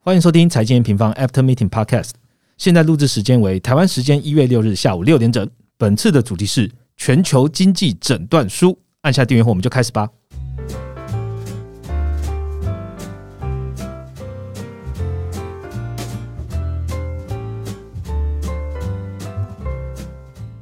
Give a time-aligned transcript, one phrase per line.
[0.00, 2.12] 欢迎收听财经平方 After Meeting Podcast。
[2.56, 5.46] 现在录制时间为台湾时间一月六日下午六点整。
[5.76, 8.78] 本次的主题是全球经济诊断书。
[9.02, 10.08] 按下订阅后，我们就开始吧。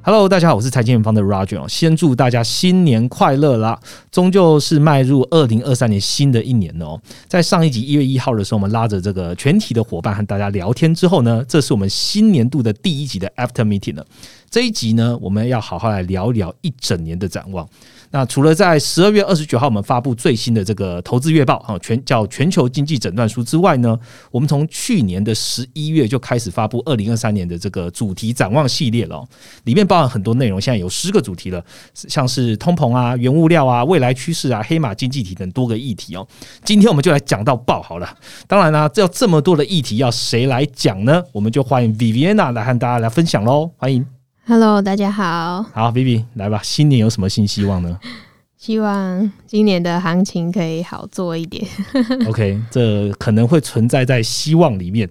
[0.08, 1.68] Hello，大家好，我是财经远方的 Roger。
[1.68, 3.76] 先祝大家新年快乐啦！
[4.12, 6.96] 终究是迈入二零二三年新的一年哦。
[7.26, 14.06] 在上一集一月一号的时候，我们拉着这个全体的伙伴和大家聊天之后呢，这是我们新年度的第一集的 After Meeting 了。
[14.48, 17.68] 这一集呢，我们要好好来聊一聊一整年的展望。
[18.10, 23.98] 那除了在十二月二十九号我们发布最新的这个投资月报啊，全叫全球经济诊断书之外呢，
[24.30, 29.22] 我们从去年的十一月就开始发布二零二三年的这个主题展望系列了，
[29.64, 31.62] 里面包含很多内容，现在有十个主题了，
[31.94, 36.26] 像是通膨啊、原物料啊、未来趋势啊、黑马经济体等多个议题哦。
[36.64, 38.08] 今天我们就来讲到爆好了。
[38.46, 41.22] 当然呢，要这么多的议题，要谁来讲呢？
[41.32, 44.15] 我们就欢迎 Viviana 来和大家来分享喽，欢迎。
[44.48, 45.60] Hello，大家好。
[45.74, 46.60] 好，Vivi 来吧。
[46.62, 47.98] 新年有什么新希望呢？
[48.56, 51.66] 希望今年的行情可以好做一点。
[52.28, 55.10] OK，这可能会存在在希望里面。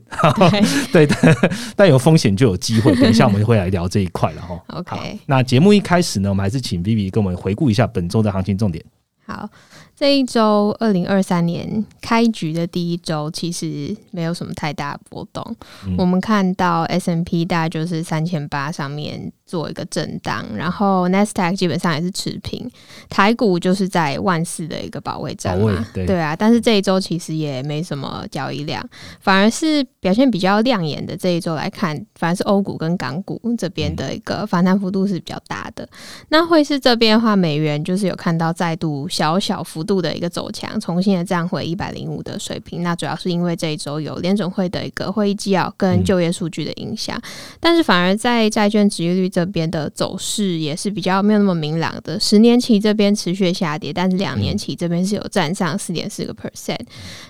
[0.94, 1.06] 对，
[1.76, 2.96] 但有风险就有机会。
[2.96, 4.58] 等一下我们会来聊这一块了哈。
[4.68, 8.82] OK，那节目一开始呢，我们还是请 Vivi 跟我们回顾一下本周的行情重点。
[9.26, 9.50] 好。
[9.98, 15.56] 这一周，二零二三年开局的第一周，其实没有什么太大波动。
[15.98, 22.70] 我们看到 S M P 大概就是三千八上面做一个震荡，然后 n e s t a q 基本上也是持平，
[23.08, 25.86] 台股就是在万四的一个保卫战嘛。
[25.94, 28.86] 对啊，但是这一周其实也没什么交易量，
[29.22, 35.88] 反而是表现比较亮眼的这一周来看，反而是欧股跟港股这边的一个反弹幅度是比较大的。
[36.28, 39.85] 那汇市这边的话，美元就是有看到再度小小幅。
[39.86, 42.82] 度的一个走强，重新的站回一百零五的水平。
[42.82, 47.22] 那主要是因为这一周有联准会的一个会议纪要跟就业数据的影响，
[47.60, 52.20] 但是反而在债券值利率这边的走势也是比较没有那么明朗的。
[52.20, 56.80] 十年期这边持续下跌，但是两年期这边是有站上四点四个 percent。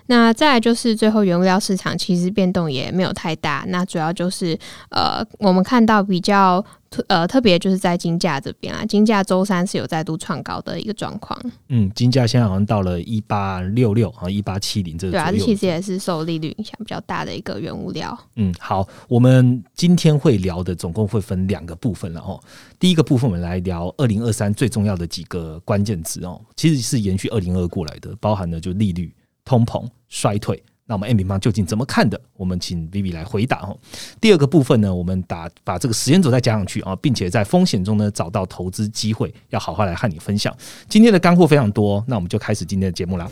[0.08, 4.58] 那再来就是最后原物料市场其实变动也没有太大，那主要就是
[4.90, 6.64] 呃我们看到比较。
[7.10, 11.38] 呃，特别就是在金价这边啊，金价周三是有再度创高的一个状况。
[11.68, 18.18] 嗯，金价现在好像到了一八六六啊一八七零这个对啊，这其实也是受利率影响比较大的一个原物料。
[18.38, 22.40] 嗯，好，我们今天会聊的总共会分两个部分了哦。
[22.80, 29.14] 第一个部分我们来聊二零二三最重要的几个关键词哦，其实是延续二零二过来的，包含了就利率、
[29.46, 30.62] 通膨、衰退。
[30.88, 32.20] 那我们 M 平方究竟怎么看的？
[32.34, 33.76] 我们请 Vivi 来回答哦。
[34.22, 40.56] 第二个部分呢，我们打把这个时间轴再加上去啊，并且在风险中呢找到投资机会，要好好来和你分享。
[40.88, 43.28] 今天的干货非常多，那我们就开始今天的节目啦。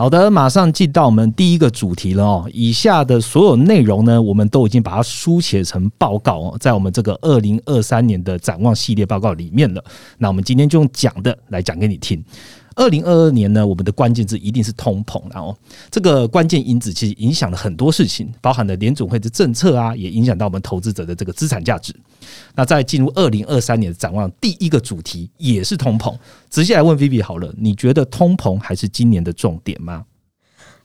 [0.00, 2.50] 好的，马上进到我们第一个主题了哦。
[2.54, 9.84] 以下的所有内容呢，我们都已经把它书写成报告哦，在我们这个二零二三年的展望系列报告里面了。
[10.16, 12.24] 那我们今天就用讲的来讲给你听。
[12.76, 15.56] 二零二二年呢，我们的关键字一定是通膨，然后
[15.90, 21.94] 这个关键因子其实影响了很多事情，包含了联总会的政策啊，也影响到我们投资者的这个资产价值。
[22.54, 26.16] 那在进入二零二三年的展望，第一个主题也是通膨。
[26.48, 30.04] 直接来问 Vivi 好了，你觉得通膨还是今年的重点吗？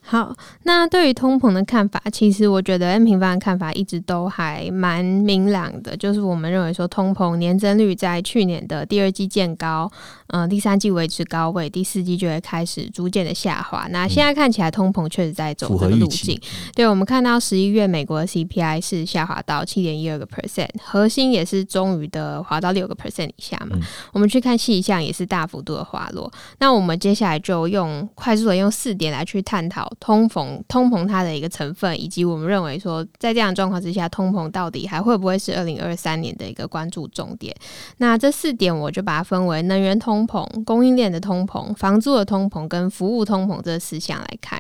[0.08, 9.92] 好，那对于通膨的看法，其实我觉得 N 平方的看法一直都还蛮明朗的，就是我们认为说通膨年增率在去年的第二季见高，
[10.28, 13.88] 嗯，第三季维持高位，第四季就会开始逐渐的下滑。
[13.90, 16.40] 那现在看起来通膨确实在走这个路径。
[16.76, 23.76] 对，我们看到十一月美国的 CPI 是下滑到七点一二个 percent，核心也是终于的滑到六个 percent 以下嘛。
[24.14, 26.32] 我们去看细项也是大幅度的滑落。
[26.60, 29.92] 那我们接下来就用快速的用四点来去探讨。
[30.00, 37.56] 通膨，通膨它的一个成分，以及我们认为说，在这样状况之下，通膨到底还会不会是二零二三年的一个关注重点？
[37.98, 44.60] 那这四点，我就把它分为能源通膨、供应链的通膨、房租的通膨跟服务通膨这四项来看。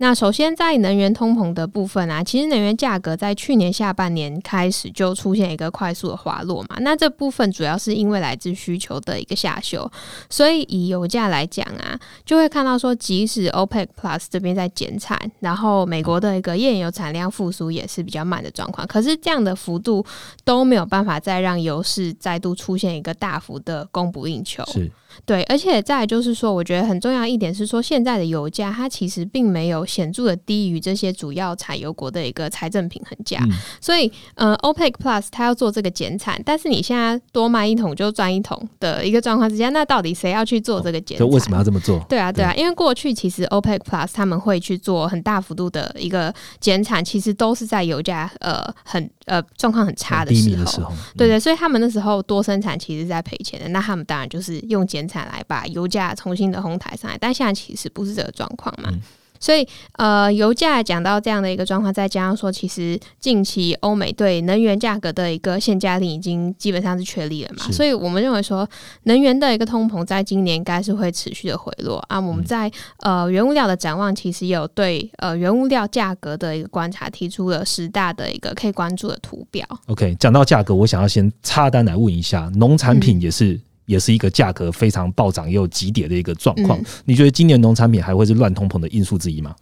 [0.00, 6.76] 那首先在能源通膨的部分啊，其实能源价格在去年下半年开始就出现一个快速的滑落嘛。
[6.80, 9.90] 那这部分主要是因为来自需求的一个下修，
[10.30, 20.06] 所以以油价来讲啊，就会看到说，即使 OPEC Plus 这边在减产，然后美国的一个页岩油产量复苏也是比较慢的状况，可是这样的幅度
[20.44, 24.64] 都没有办法再让油市再度出现一个大幅的供不应求。
[24.66, 24.90] 是。
[25.24, 33.40] 对，而且再就是说，我觉得很重要一点是说，现在的油价它其实并没有显著的低于这些主要产油国的一个财政平衡价，
[33.80, 41.18] 所以呃，OPEC Plus 它要做这个减产，但是你现在多卖一桶就赚一桶的一个状况之下，那到底谁要去做这个减？
[41.18, 41.98] 就为什么要这么做？
[42.08, 54.98] 对啊，对啊，因为过去其实 OPEC Plus 他们会去做很大幅度的一个减产，其实都是在油价呃很呃状况很差的时候，对对，所以他们那时候多生产其实是在赔钱的，那他们当然就是用减。
[54.98, 58.92] 减产来把油价重新的哄抬上来，但现在其实不是这个状况嘛，
[59.40, 68.68] 所以呃，油价讲到这样的一个状况，再加上说，其实近期欧美对能源价格的一个限价令已经基本上是确立了嘛，所以我们认为说，
[69.04, 72.20] 能源的一个通膨在今年应该是会持续的回落啊。
[72.20, 72.70] 我们在
[73.00, 79.66] 呃原物料的展望，其实有对呃原物料价格的一个观察，提出了十大的一个可以关注的图表。
[79.86, 83.60] OK，讲到价格，我想要先插单来问一下，农产品也是。
[83.88, 86.78] 也是一个价格非常暴涨又急跌的一个状况。
[87.06, 89.56] 你觉得今年农产品还会是乱通膨的因素之一吗？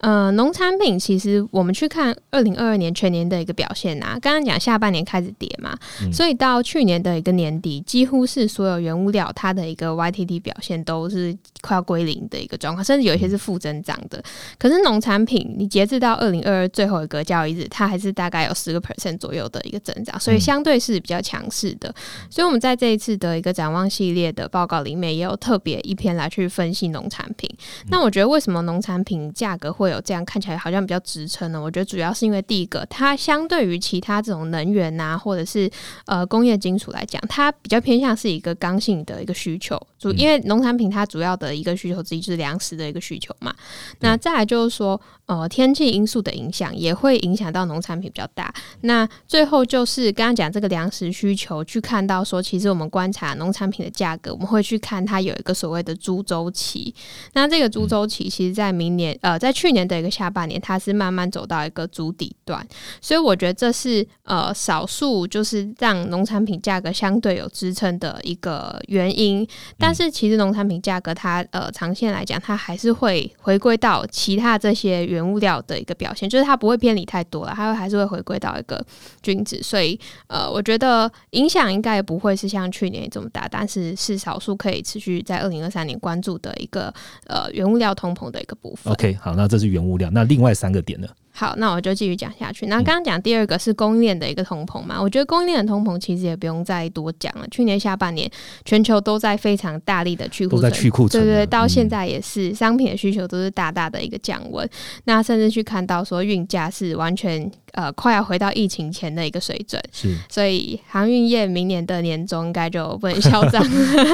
[0.00, 5.76] 呃，农产品其实我们去看二零二二年全年的一个表现啊，刚刚讲下半年开始跌嘛，
[6.12, 14.22] 所以到去年的一个年底，几乎是所有原物料它的一个 YTD 表现都是快要归零的一个状况，甚至有一些是负增长的。
[14.58, 21.94] 可是农产品，你截至到二零二二最后一个交易日，它还是大概有十个 percent 左右的一个增长，所以相对是比较强势的。
[22.30, 27.50] 所以我们在这一次的一个展望系列的报告里面，也有特别一篇来去分析农产品。
[27.88, 31.60] 那我觉得为什么农产品价格会有这样看起来好像比较支撑呢？
[31.60, 35.70] 我觉得主要是因为第一个，它相对于其他这种能源啊，或者是
[36.06, 39.80] 呃工业金属来讲，它比较偏向是一个刚性的一个需求。
[39.98, 43.54] 主因为农产品它主要的一个需求之一就是粮食的一个需求嘛。
[44.00, 44.98] 那再来就是说，
[45.30, 48.52] 呃，天气因素的影响也会影响到农产品比较大。
[48.82, 56.94] 那最后就是刚刚讲这个粮食需求，去看到说，其实我们观察农产品的价格，我们会去看它有一个所谓的猪周期。
[57.32, 60.10] 那这个猪周期，其实在明年呃，在去年的一个。
[60.10, 62.66] 下半年它是慢慢走到一个主底段，
[63.00, 69.46] 所以我觉得这是呃少数就是让农产品价格相对有支撑的一个原因。
[69.78, 78.82] 但是其实农产品价格它呃长线来讲，它还是会回归到其他这些原原物料的一个表现，就是它不会偏离太多了，它会还是会回归到一个
[79.22, 79.62] 均值。
[79.62, 86.92] 所以呃，我觉得影响应该不会是像去年这么大，但是是少数可以持续在二零二三年关注的一个
[87.26, 88.92] 呃原物料通膨的一个部分。
[88.92, 90.08] OK，好，那这是原物料。
[90.10, 91.06] 那另外三个点呢？
[91.40, 92.66] 好，那我就继续讲下去。
[92.66, 97.48] 那刚刚讲第二个是供应链的一个通膨嘛，我觉得供应链的通膨其实也不用再多讲了。
[97.50, 98.30] 去年下半年
[98.66, 104.68] 全球都在非常大力的去库存，去库存，对对，到现在也是商品的需求都是大大的一个降温。
[105.04, 110.16] 那甚至去看到说运价是完全呃快要回到疫情前的一个水准，是。
[110.28, 113.62] 所以航运业明年的年终应该就不能嚣张，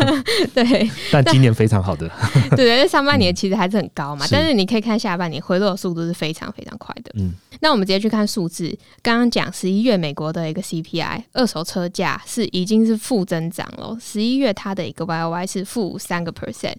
[0.54, 0.90] 对。
[1.10, 2.10] 但今年非常好的，
[2.50, 7.12] 对对，上半年其实还是很高嘛，但是你可以看下半年回落的速度是非常非常快的。
[7.18, 8.76] 嗯，那我们直接去看数字。
[9.02, 13.96] 刚刚讲十一月美国的一个 CPI，二手车价是已经是负增长了。
[14.00, 16.74] 十一月它的一个 YY 是负三个 percent，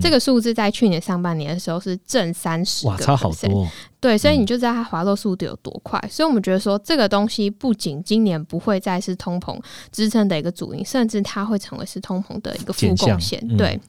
[0.00, 3.68] 这个数字在去年上半年的时候是正三十，哇，差好多。
[4.02, 5.98] 对，所以你就知道它滑落速度有多快。
[6.10, 9.56] 所以我们觉得说，这个东西不仅今年不会再是通膨
[9.92, 13.40] 支撑的一个主因，甚至它会成为是通膨的一个负贡献。
[13.56, 13.80] 对。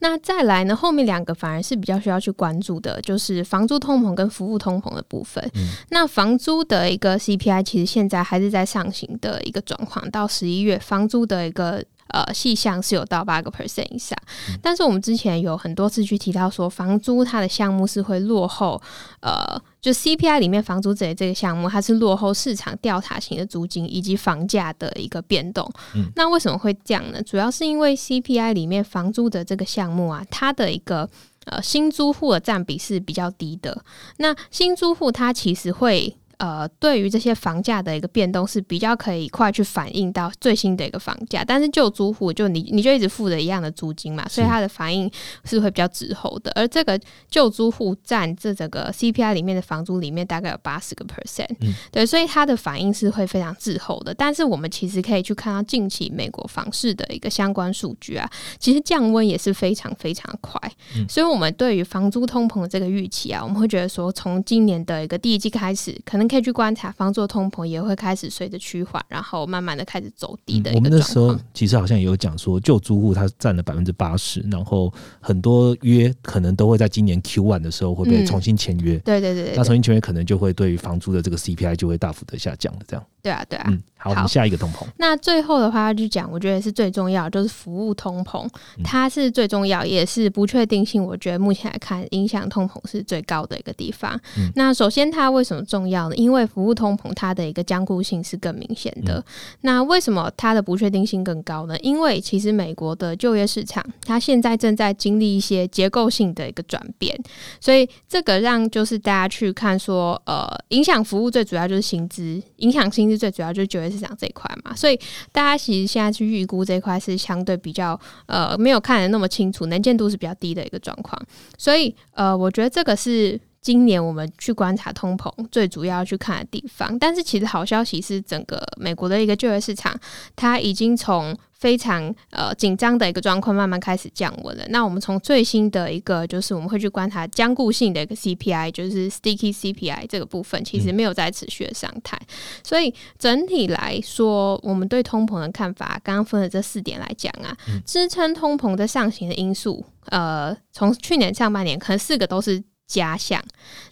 [0.00, 0.74] 那再来呢？
[0.74, 5.48] 后面两个反而是比较需要去关注的，就是房租通膨跟服务通膨的部分。
[5.90, 11.84] 那房租的一个 CPI 其实现在还是在上行的一个状况，到十一月房租的一个。
[12.08, 14.16] 呃，细项是有到八个 percent 以上，
[14.62, 18.80] 但是我们之前有很多次去提到说，房租它的项目是会落后，
[19.20, 25.68] 呃，就 CPI 里面房租这这个项目，它是落后市场调查型的租金以及房价的一个变动。
[26.14, 27.22] 那为什么会这样呢？
[27.22, 31.08] 主要是因为 CPI 里面房租的这个项目啊，它的一个
[31.46, 33.82] 呃新租户的占比是比较低的。
[34.18, 36.16] 那新租户它其实会。
[36.44, 45.10] 呃，对于这些房价的一个变动是比较可以快去反映到最新的一个房价，但是旧租户就你你就一直付着一样的租金嘛，所以它的反应
[45.46, 46.52] 是会比较滞后的。
[46.54, 51.48] 而这个旧租户占这整个 CPI 里面的房租里面大概有八十个 percent，
[51.90, 54.12] 对，所以它的反应是会非常滞后的。
[54.12, 60.60] 但是我们其实可以去看到近期美国房市的一个相关数据啊，其实降温也是非常非常快，
[61.08, 66.28] 所以我们对于房租通膨的这个预期啊，我们会觉得说从今年的一个第一季开始，可能。
[66.34, 70.72] 可以去观察，房租通膨也会开始随着趋缓，然后慢慢的开始走低的。
[70.74, 78.98] 我们那时候其实好像也有讲说，旧租户他占了百分之八十，然后很多约可能都会在今年 Q one 的时候会被重新签约。
[78.98, 82.80] 对对对，那重新签约可能就会对于房租的这个 CPI 就会大幅的下降了。
[82.88, 83.06] 这样。
[83.22, 83.64] 对啊，对啊。
[83.68, 84.84] 嗯，好，我们下一个通膨。
[84.98, 88.46] 那最后的话就讲，我觉得是最重要，就是服务通膨，
[88.82, 91.02] 它是最重要，也是不确定性。
[91.02, 94.20] 我觉得目前来看，影响通膨是最高的一个地方。
[94.54, 96.13] 那首先，它为什么重要呢？
[96.14, 99.24] 因为服务通膨，它的一个坚固性是更明显的。
[99.62, 101.76] 那为什么它的不确定性更高呢？
[101.80, 107.18] 因为其实美国的就业市场，它现在正在经历一些结构性的一个转变，
[107.58, 113.14] 所以这个让就是大家去看说，呃，影响服务最主要就是薪资，影响薪资。
[113.24, 114.98] 最主要就是就业市场这一块嘛，所以
[115.32, 121.18] 大家其实现在去预估这一块是相对比较呃没有看得那么清楚，能见度是比较低的一个状况。
[121.56, 126.96] 所以呃，我觉得这个是今年我们去观察通膨最主要去看的地方。
[126.98, 129.98] 但是其实好消息是，整个美国的一个就业市场，
[130.36, 134.64] 它已经从非常呃紧张的一个状况，慢慢开始降温了。
[134.68, 142.20] 那我们从最新的一个，就是我们会去观察坚固性的一个 CPI，就是 Sticky CPI 这个部分，其实没有在持续的上台。
[142.62, 147.56] 所以整体来说，我们对通膨的看法，刚刚分了这四点来讲啊，
[147.86, 153.42] 支撑通膨的上行的因素，呃，从去年上半年可能四个都是加项，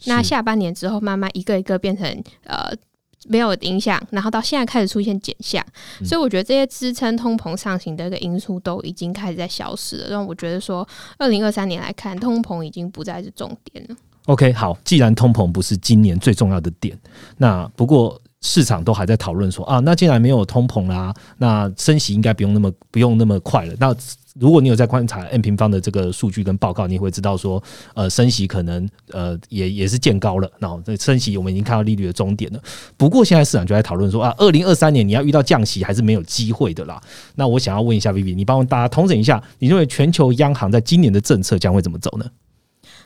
[0.05, 2.71] 那下半年之后，慢慢一个一个变成呃。
[3.29, 5.65] 没有影响，然后到现在开始出现减项，
[6.03, 10.09] 所以我觉得这些支撑通膨上行的一个因素都已经开始在消失了。
[10.09, 10.85] 让我觉得说，
[11.17, 13.95] 二零二三年来看，通膨已经不再是重点了。
[14.25, 16.99] OK，好，既然通膨不是今年最重要的点，
[17.37, 18.21] 那不过。
[18.45, 23.73] 市场都还在讨论说啊，那既然没有通膨啦，那升息应该不用那么不用那么快了。
[23.79, 23.95] 那
[24.39, 27.61] 如果你有在观察 n 平方的这个数据跟报告，你会知道说，
[27.93, 30.51] 呃，升息可能呃也也是见高了。
[30.59, 32.59] 然后这升息我们已经看到利率的终点了。
[32.97, 37.01] 不过现在市场就在讨论说啊，二零二三年你要遇到降息还是没有机会的啦。
[37.35, 42.25] 那我想要问一下 Vivi，你帮大家统整一下，你认为全球央行在今年的政策将会怎么走呢？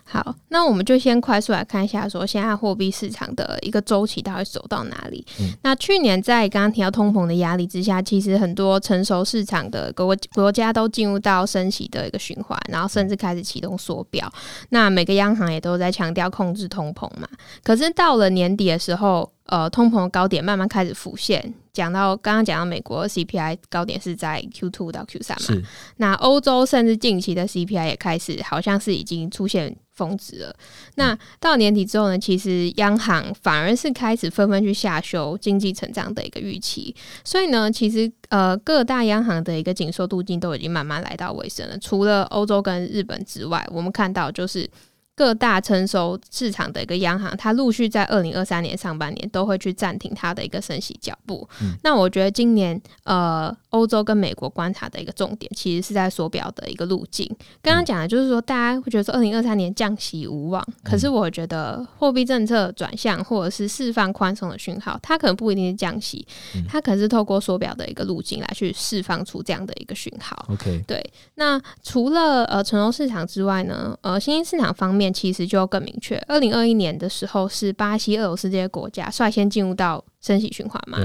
[0.10, 5.26] 好，那我们就先快速来看一下，说现在货币市场的一个周期到底走到哪里。
[5.64, 14.32] 那去年在刚刚提到通膨的压力之下，其实很多成熟市场的国国家都进入到升息的一个循环，然后甚至开始启动缩表。
[14.70, 17.28] 那每个央行也都在强调控制通膨嘛。
[17.62, 21.54] 可是到了年底的时候，呃，通膨高点慢慢开始浮现。
[21.74, 25.62] 讲到刚刚讲到美国 CPI 高点是在 Q two 到 Q 三嘛？
[25.98, 30.56] 那欧洲甚至近期的 CPI 也开始好像是已经出现峰值了。
[30.96, 32.18] 那到年底之后呢？
[32.18, 36.96] 其实央行反而是开始纷纷去下修经济成长的一个预期。
[37.24, 41.78] 所以呢，其实呃各大央行的一个紧缩路径都已经慢慢来到尾声了。
[41.78, 44.68] 除了欧洲跟日本之外，我们看到就是。
[45.18, 51.50] 各大成熟市场的一个央行，它陆续在二零二三年上半年都会去暂停它的一个升息脚步。
[51.82, 57.28] 那我觉得今年呃，欧洲跟美国观察的一个重点，其实是在缩表的一个路径。
[57.64, 66.24] 刚刚讲的就是说，大家会觉得说二零二三年降息无望，可是我觉得货币政策转向或者是释放宽松的讯号，它可能不一定是降息，
[66.70, 70.46] 它可能是透过缩表的一个路径来去释放出这样的一个讯号。
[70.50, 71.04] OK，对。
[71.34, 75.07] 那除了呃成熟市场之外呢，呃新兴市场方面。
[75.14, 81.00] 其实就更明确，二零二一年的时候是巴西、俄罗斯这些国家率先进入到升息循环嘛。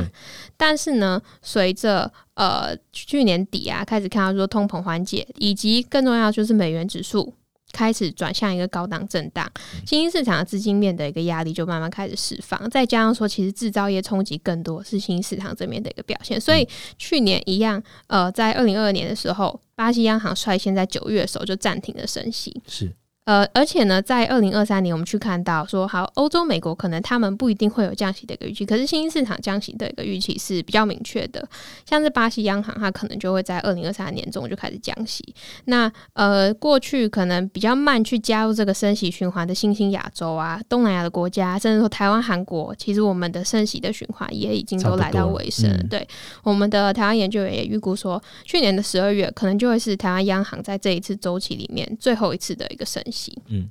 [0.56, 7.35] 但是呢，随着呃去年底啊开始看到说通膨缓解，以及更重要就是美元指数
[7.73, 9.50] 开始转向一个高档震荡，
[9.87, 12.68] 新兴市场的资金面的一个压力就慢慢开始释放。
[12.68, 16.38] 再加上说，其实制造业冲击更多是新兴市场这边的一个表现。
[16.38, 16.68] 所以
[16.99, 22.61] 去年一样，呃，在二零二二年的时候，巴西央行率先在九月的时候就暂停了升息。
[22.68, 22.94] 是。
[23.25, 31.49] 呃，而且呢，在二零二三年，我们去看到说，好，欧洲、美国可能他们不一定会有降息的一个预期，可是新兴市场降息的一个预期是比较明确的。
[31.88, 35.23] 像是巴西央行，它可能就会在二零二三年中就开始降息。
[35.67, 45.71] 那呃，过去可能比较慢去加入这个升息循环的新兴亚洲啊、东南亚的国家，甚至说台湾、韩国，其实我们的升息的循环也已经都来到尾声。
[45.88, 46.05] 对，
[46.43, 53.00] 我们的台湾研究员也预估说，去年的十二月可能就会是台湾央行在这一次周期里面最后一次的一个升。
[53.49, 53.71] 嗯，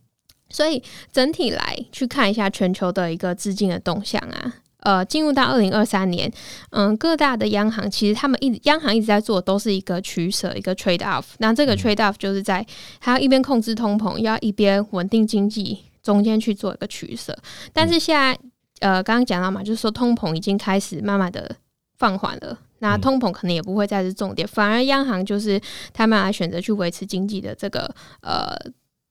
[0.50, 0.82] 所以
[1.12, 6.32] 整体来去看一下全球的一个资金的动向啊，呃，进入到二零二三年，
[6.72, 11.24] 嗯，各大的央行其实他们一央行一直在做都是一个取舍，一个 trade off。
[11.38, 12.66] 那这个 trade off 就是在
[13.00, 17.38] 还要一边控制通膨，要一边稳定经济，中间去做一个取舍。
[17.72, 18.38] 但是现在，
[18.80, 21.56] 呃，刚刚讲到嘛，就是说通膨已经开始慢慢的
[21.98, 22.58] 放缓了。
[22.80, 25.62] 那通膨可能也不会再是重点，反而央行就是
[25.94, 28.58] 他们来选择去维持经济的这个呃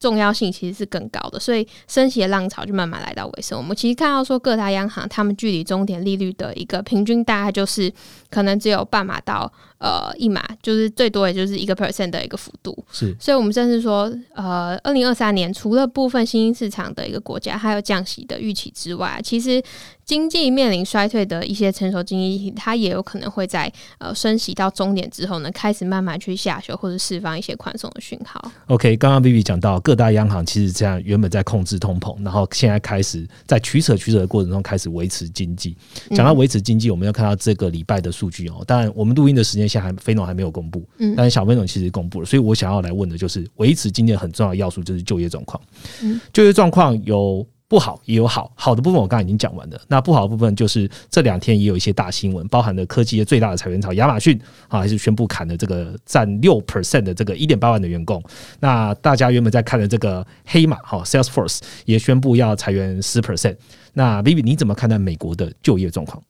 [0.00, 3.56] 重要性其实是更高的，所以升息的浪潮就慢慢来到尾声。
[3.56, 7.92] 我们其实看到说各大央行他们距离终点利率的一个平均大概就是
[8.30, 12.76] 可能只有半码到呃一码，就是最多也就是一个 percent 的一个幅度。
[12.92, 19.62] 是，所以我们甚至说，呃，二零二三年除了部分新兴市场的一个国家还有降息的预期之外，其实
[20.04, 28.52] 经济面临衰退的一些成熟经济体，它也有可能会在呃升息到终点之后呢，开始慢慢去下修或者释放一些宽松的讯号。
[28.66, 35.76] OK，刚刚 B 讲到各大央行其实这样原本在控制通膨，然后现在开始在取舍取舍的过程中开始维持经济。
[36.10, 38.64] 讲到维持经济，我们要看到这个礼拜的数据哦。
[38.66, 45.62] 当然，我们录音的时间现在还非农还没有公布，嗯但是小菲农其实公布了，所以我想要来问的就是维持今年很重要的要素就是就业状况。
[46.02, 47.46] 嗯就业状况有。
[47.70, 49.80] 不好也有好，好的部分我刚才已经讲完了。
[49.86, 54.36] 那不好的部分就是这两天也有一些大新闻，包含了科技业最大的裁员潮，亚马逊
[54.66, 58.20] 啊还是宣布砍了这个占六 percent 的这个一点八万的员工。
[58.58, 63.54] 那大家原本在看的这个黑马哈 Salesforce 也宣布要裁员十 percent。
[63.92, 66.20] 那 Vivi 你怎么看待美国的就业状况？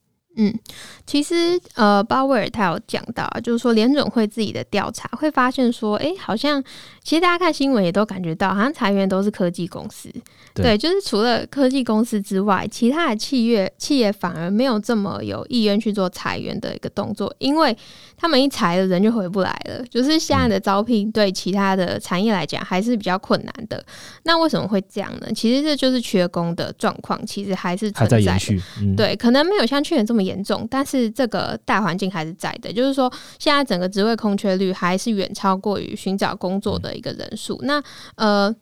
[0.43, 0.59] 嗯，
[1.07, 6.65] 其实呃，鲍威尔他有讲到，就是说联总会自己的调查会发现说，哎、好像
[7.03, 10.09] 其实大家看新闻也都感觉到，好像裁员都是科技公司，
[10.55, 17.77] 对就是除了科技公司之外，其他的企业企业反而没有这么有意愿去做裁员的一个动作，因为
[18.17, 23.83] 他们一裁了人就回不来了，就是现在的招聘对其他的产业来讲还是比较困难的。
[24.25, 25.29] 那为什么会这样呢？
[25.35, 28.23] 其实这就是缺工的状况，其实还是还存在的。
[28.25, 32.71] 在延续，嗯，对，可能没有像去年这么严重，但是这个大环境还是在的。
[32.71, 37.59] 就是说，现在整个职位空缺率还是远超过于寻找工作的一个人数。
[37.63, 37.83] 那
[38.17, 38.55] 呃，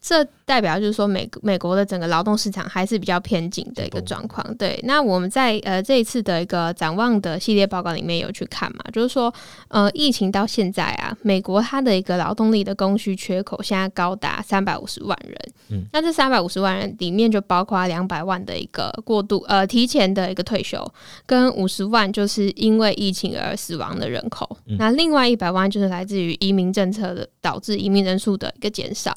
[0.00, 4.54] 这代表就是说美美国的整个劳动市场还是比较偏紧的一个状况。
[4.58, 9.32] 对，那我们在呃这一次的一个展望的系列报告里面有去看嘛，就是说
[9.68, 15.38] 呃疫情到现在啊，美国它的一个劳动力的供需缺口现在高达三百五十万人。
[15.70, 20.86] 嗯，那这三百五十万人里面就包括两百万的一个过渡呃提前的一个退休，
[21.24, 24.58] 跟五十万就是因为疫情而死亡的人口。
[24.78, 29.16] 那另外一百万就是来自于移民政策的导致移民人数的一个减少，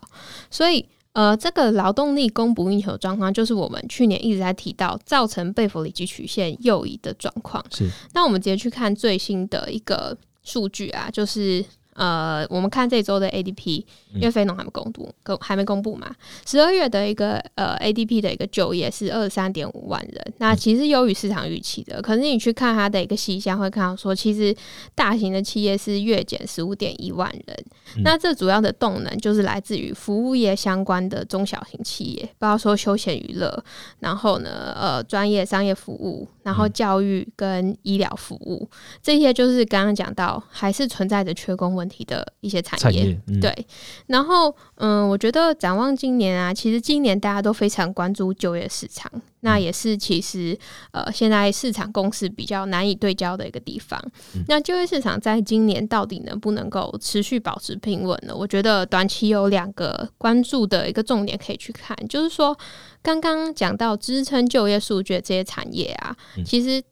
[0.49, 0.85] 所以。
[1.15, 7.63] 呃，这个劳动力供不应求状况，就是我们去年一直在提到造成贝弗里奇曲线右移的状况。
[7.71, 11.63] 是那我们直接去看最新的一个数据啊，就是
[11.95, 13.83] 呃，我们看这周的 ADP，
[14.13, 16.13] 因为非农还没公布，公还没公布嘛。
[16.45, 22.01] 十二月的一个呃 ADP 的一个就业是二十三点五万人，那其实优于市场预期的。
[22.01, 24.55] 可是你去看它的一个细项，会看到说，其实
[24.93, 27.65] 大型的企业是月减十五点一万人。
[28.03, 33.63] 那这主要的动能就是来自于服务业相关的中小型企业，包括说休闲娱乐，
[33.99, 38.67] 然后呢，呃，专业商业服务，然后教育跟医疗服务，
[39.01, 42.85] 这些就是刚刚讲到还是存在着缺工问题的一些产业。
[42.85, 43.67] 产业，嗯，对，
[44.07, 50.57] 然后嗯，我觉得展望今年啊，其实今年大家都非常关注就业市场，那也是其实
[50.91, 53.99] 呃现在市场共识比较难以对焦的一个地方。
[54.47, 58.35] 那就业市场在今年到底能不能够持续保持平稳呢？
[58.35, 62.57] 我觉得短期有两个关注的一个重点可以去看，就是说
[63.01, 66.83] 刚刚讲到支撑就业数据的这些产业啊，其实。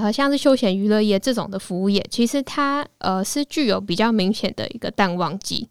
[0.00, 5.68] 呃，像是休闲娱乐业这种的服务业，其实它呃是具有比较明显的一个淡旺季，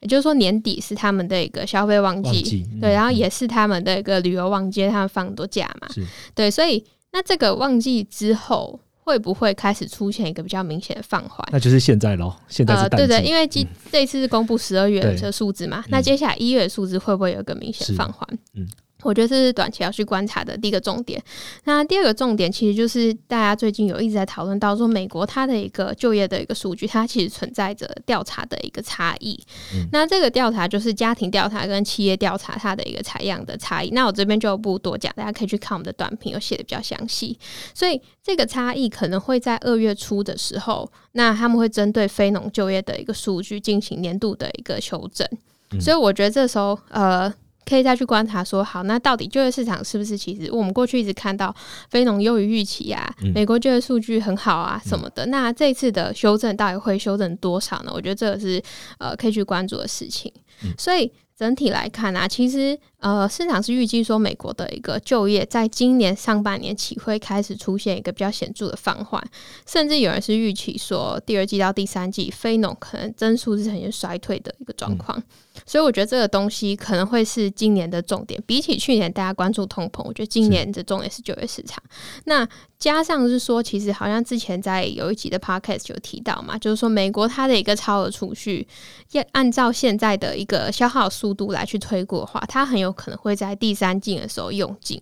[0.00, 5.88] 也就是说年底是他们的一个消费旺季，旺季嗯对，然后嗯也是他们的一个旅游旺季，他们放很多假嘛，
[6.34, 11.46] 对，所以那这个旺季之后会不会开始出现一个比较明显的放缓？
[11.50, 18.28] 那就是现在喽，现在对的，因为今这一次是公布十二月对的数字嘛，嗯那接下来一月的数字会不会有一个明显是放缓？
[18.54, 18.66] 嗯。
[19.02, 21.22] 我觉得这是短期要去观察的第一个重点。
[21.64, 29.38] 那第二个重点，其实就是大家最近有一直在讨论到说，美国它的一个就业的一个数据，它其实存在着调查的一个差异。
[29.72, 33.90] 嗯那这个调查就是家庭调查跟企业调查它的一个采样的差异。
[33.90, 37.38] 那我这边就不多讲，大家可以去看我们的短评，有写的比较详细。
[37.72, 45.24] 所以这个差异可能会在二月初的时候，那他们会针对非农就业的一个数据进行年度的一个修正。
[45.70, 47.32] 嗯所以我觉得这时候呃。
[47.68, 51.54] 可以再去观察说，好，那到底就业市场是不是其实我们过去一直看到
[51.90, 57.92] 非农优于预期啊，嗯美国就业数据很好啊什么的，那这次的修正到底会修正多少呢？
[57.94, 58.62] 我觉得这个是
[58.98, 60.32] 呃可以去关注的事情。
[60.64, 69.22] 嗯所以整体来看啊，其实呃，市场是预计说美国的一个就业在今年上半年起会开始出现一个比较显著的放缓，
[69.66, 75.22] 甚至有人是预期说第二季到第三季非农可能增速是呈现衰退的一个状况。
[75.66, 81.82] 所以我觉得这个东西可能会是今年的重点，比起去年大家关注通膨，我觉得今年的重点是就业市场。
[82.26, 88.66] 那加上是说，其实好像之前在有一集的 podcast 有提到嘛，就是说美国它的一个超额储蓄，
[89.10, 95.00] 要按照现在的一个消耗速度来去推过的话，它很有可能会在第三季的时候用尽。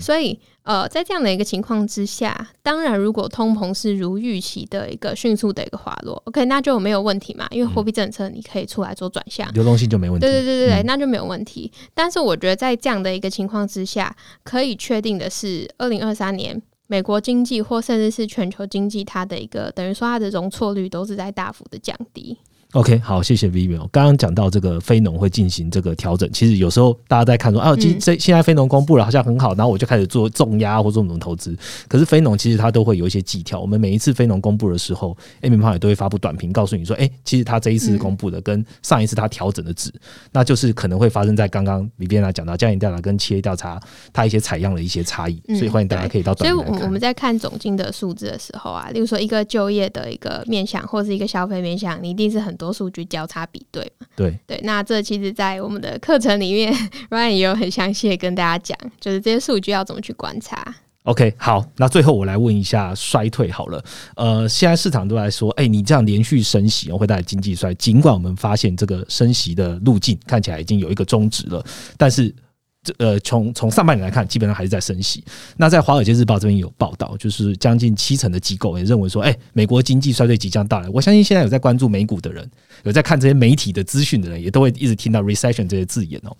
[0.00, 0.38] 所以。
[0.64, 10.26] 呃，在这样的一个情况之下，当然，如果通膨是如预期的一个迅速的一个滑落，OK，那就没有问题嘛，因为货币政策你可以出来做转向，流动性就没问题。
[10.26, 11.70] 对对对对对，那就没有问题。
[11.92, 22.38] 但是我觉得在这样的一个情况之下，可以确定的是，二零二三年美国经济或甚至是全球经济，它的一个等于说它的容错率都是在大幅的降低。
[22.74, 23.78] OK，好，谢谢 Vivian。
[23.92, 31.56] 刚刚讲到这个非农会进行这个调整，其实有时候大家在看说，啊，今这现在非农公布了，好像很好，然后我就开始做重压或做什么投资。
[31.86, 33.60] 可是非农其实它都会有一些技巧。
[33.60, 39.92] 我们每一次非农公布的时候，A 平方也都会发布短评，告诉你说，哎，其实它这一次公布的跟上一次它调整的值，
[40.32, 43.80] 那就是可能会发生在刚刚 Vivian 讲到家庭调查跟企业调查
[44.12, 45.40] 它一些采样的一些差异。
[45.56, 53.44] 所以欢迎大家可以到短评所以我们在看总金的数字的时候啊，例如说一个就业的一个面向，或是一个消费面向，你一定是很多数据交叉。
[53.46, 54.06] 比对嘛？
[54.16, 56.72] 对对，那这其实，在我们的课程里面
[57.10, 60.74] ，Ryan 也有很详细的跟大家讲，就是这些数据要怎么去观察。
[61.02, 63.84] OK，好，那最后我来问一下衰退好了。
[64.16, 67.74] 呃，现在市场都在说，哎，你这样连续升息会带来经济衰。
[67.74, 71.64] 尽管我们发现这个升息的路径看起来已经有一个终止了，
[71.98, 72.34] 但是。
[72.84, 75.24] 这呃，从从上半年来看，基本上还是在升息。
[75.56, 80.88] 那在《华尔街日报》这边有报道，就是将近七成的机构也认为说，哎，美国经济衰退即将到来。
[80.90, 82.48] 我相信现在有在关注美股的人，
[82.82, 86.36] 有在看这些媒体的资讯的人，也都会一直听到 recession 这些字眼哦。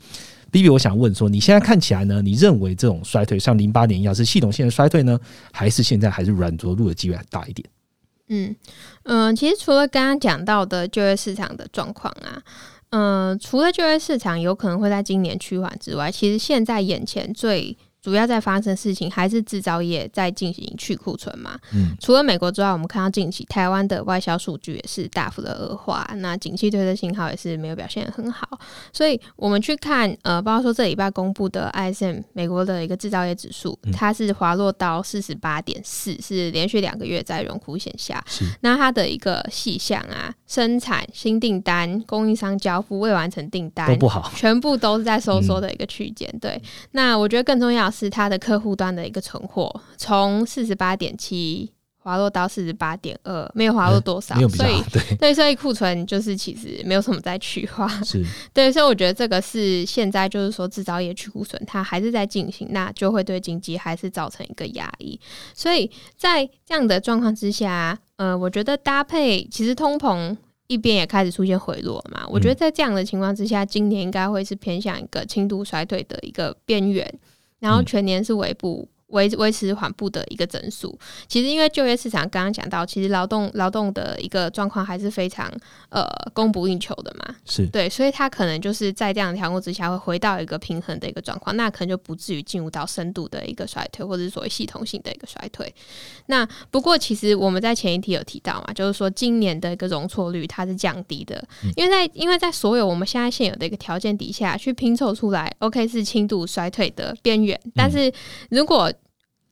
[0.51, 2.21] B B，我想问说，你现在看起来呢？
[2.23, 5.19] 你认为这种衰退像零八年一样是系统性的衰退呢，
[5.51, 7.69] 还是现在还是软着陆的机会还大一点？
[8.29, 8.55] 嗯
[9.05, 12.43] 嗯，其实除了刚刚讲到的就业市场的状况啊。
[12.97, 17.77] 嗯，除了就业市场有可能会在今年趋缓之外，其实现在眼前最。
[18.05, 21.59] 主要在发生事情还是制造业在进行去库存嘛？
[21.73, 28.61] 嗯，除了美国之外，我们看到近期台湾的外销数据也是大幅的恶化，那景气推的信号也是没有表现很好。
[28.93, 38.23] 所以我们去看，呃，包括说这礼拜公布的 ISM 美国的一个制造业指数，它是滑落到四十八点四，是连续两个月在荣枯线下。
[38.29, 46.29] 是，那它的一个细项啊，生产新订单、供应商交付未完成订单都不好，全部都是在收缩的一个区间。
[46.39, 47.91] 对，那我觉得更重要。
[47.95, 65.19] 是它的客户端的一个存货，从四十八点七滑落到四十八点二，没有滑落多少，所以对 对，所以库存就是其实没有什么在去化，是 对，所以我觉得这个是现在就是说制造业去库存，它还是在进行，那就会对经济还是造成一个压抑。
[65.55, 77.19] 所以在这样的状况之下，呃，我觉得搭配其实通膨一边也开始出现回落嘛，我觉得在这样的情况之下，今年应该会是偏向一个轻度衰退的一个边缘。
[77.59, 78.89] 然后全年是尾部。
[79.15, 80.97] 维维持缓步的一个增速，
[81.29, 85.51] 其实因为就业市场刚刚讲到，其实劳动劳动的一个状况还是非常
[85.89, 87.67] 呃供不应求的嘛，是。
[87.69, 95.73] 对，所以它可能就是在这样的调控之下会回到一个平衡的一个状况，那可能就不至于进入到深度的一个衰退，或者是所谓系统性的一个衰退。
[96.27, 101.43] 那不过其实我们在前一题有提到嘛，就是说今年的一个容错率它是降低的，
[101.77, 108.13] 因为在因为在所有我们现在现有的一个条件底下去拼凑出来，OK 是轻度衰退的边缘，但是
[108.51, 108.93] 如果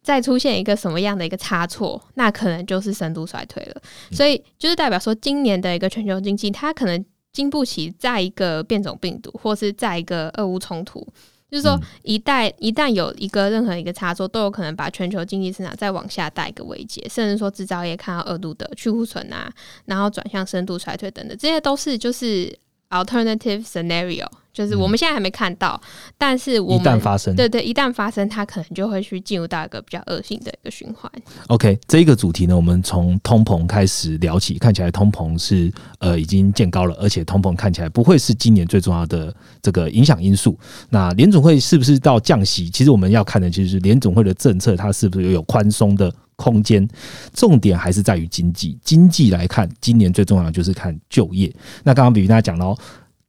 [0.03, 3.81] 再出现一个什么样的一个差错，那可能就是深度衰退了。
[4.11, 11.07] 所以就是代表说，今年的一个全球经济，它可能经不起再一个变种病毒，或是再一个俄乌冲突。
[11.51, 19.53] 就是说，一旦一旦有一个任何一个差错，都有可能把全球经济市场再往下带一个危机，甚至说制造业看到二度的去库存啊，
[19.85, 24.27] 然后转向深度衰退等等，这些都是就是 alternative scenario。
[24.53, 25.81] 就是我们现在还没看到，
[26.19, 31.11] 但是我们一旦发生，对对，一旦发生，它可能就会去进入到一个比较恶性的一个循环。
[31.47, 40.59] OK，这一个主题呢，我们从通膨开始聊起，看起来通膨是呃已经见高了，而且通膨看起来不会是今年最重要的这个影响因素。
[40.91, 42.69] 那联总会是不是到降息？
[42.69, 46.87] 其实我们要看的就是联总会的政策，它是不是有宽松的空间？
[47.33, 48.79] 重点还是在于经济。
[48.85, 51.51] 经济来看，今年最重要的就是看就业。
[51.83, 52.77] 那刚刚比如大家讲到。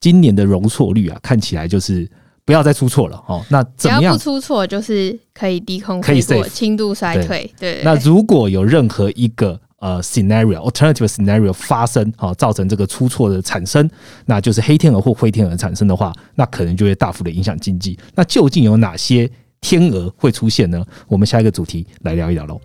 [0.04, 2.06] 今年的容错率啊，看起来就是
[2.44, 3.42] 不要再出错了哦。
[3.48, 7.50] 那怎么样不出错，就是可以低空可以过轻度衰退。
[7.58, 7.80] 对。
[7.86, 13.90] 那如果有任何一个呃 scenario alternative scenario 发生，好造成这个出错的产生，
[14.26, 17.98] 那就是黑天鹅或灰天鹅产生的话，那可能就会大幅的影响经济。
[18.14, 20.86] 那究竟有哪些天鹅会出现呢？
[21.08, 22.60] 我们下一个主题来聊一聊喽。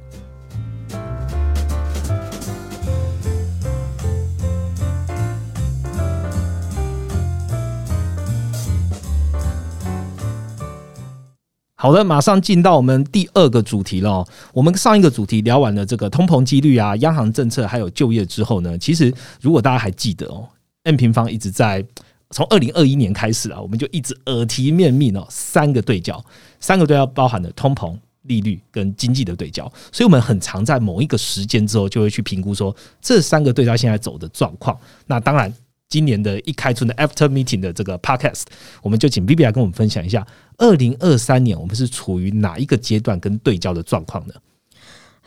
[11.81, 14.27] 好的，马上进到我们第二个主题了。
[14.53, 20.49] 我们上一个主题聊完了这个通膨几率啊、央行政策还有就业之后呢，其实如果大家还记得哦
[20.83, 21.85] ，N 平方一直在
[22.31, 26.21] 从二零二一年开始啊，我们就一直耳提面命哦，三个对焦，
[26.59, 34.77] 三个对焦包含了通膨、利率跟经济的对焦，所以我们很常在某一个时间之后就会去评估说这三个对焦现在走的状况。
[35.07, 35.55] 那当然。
[35.88, 38.42] 今年的一开春的 After Meeting 的这个 Podcast，
[38.83, 40.27] 我们就请 B B 来跟我们分享一下，
[40.59, 44.35] 二零二三年我们是处于哪一个阶段跟对焦的状况呢？